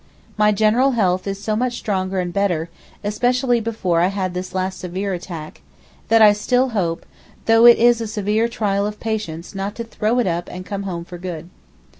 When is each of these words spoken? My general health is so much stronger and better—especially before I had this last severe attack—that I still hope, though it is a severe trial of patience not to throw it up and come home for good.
My 0.35 0.51
general 0.51 0.93
health 0.93 1.27
is 1.27 1.39
so 1.39 1.55
much 1.55 1.77
stronger 1.77 2.19
and 2.19 2.33
better—especially 2.33 3.59
before 3.59 4.01
I 4.01 4.07
had 4.07 4.33
this 4.33 4.55
last 4.55 4.79
severe 4.79 5.13
attack—that 5.13 6.21
I 6.23 6.33
still 6.33 6.69
hope, 6.69 7.05
though 7.45 7.67
it 7.67 7.77
is 7.77 8.01
a 8.01 8.07
severe 8.07 8.47
trial 8.47 8.87
of 8.87 8.99
patience 8.99 9.53
not 9.53 9.75
to 9.75 9.83
throw 9.83 10.17
it 10.17 10.25
up 10.25 10.49
and 10.51 10.65
come 10.65 10.81
home 10.89 11.05
for 11.05 11.19
good. 11.19 11.51